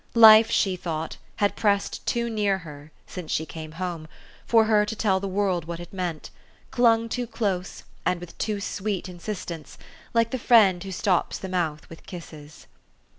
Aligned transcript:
Life, 0.15 0.49
she 0.49 0.75
thought, 0.75 1.17
had 1.35 1.55
pressed 1.55 2.03
too 2.07 2.27
near 2.27 2.57
her, 2.65 2.91
since 3.05 3.31
she 3.31 3.45
came 3.45 3.73
home, 3.73 4.07
for 4.47 4.63
her 4.63 4.83
to 4.83 4.95
tell 4.95 5.19
the 5.19 5.27
world 5.27 5.65
what 5.65 5.79
it 5.79 5.93
meant; 5.93 6.31
clung 6.71 7.07
too 7.07 7.27
close, 7.27 7.83
and 8.03 8.19
with 8.19 8.35
too 8.39 8.59
sweet 8.59 9.07
insistence, 9.07 9.77
like 10.11 10.31
the 10.31 10.39
friend 10.39 10.83
who 10.83 10.91
stops 10.91 11.37
the 11.37 11.49
mouth 11.49 11.87
with 11.87 12.07
kisses. 12.07 12.65